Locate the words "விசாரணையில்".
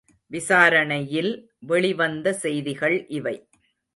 0.31-1.29